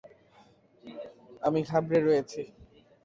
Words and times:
আমি 1.43 1.59
ঘাবড়ে 1.69 1.99
রয়েছি। 2.01 2.41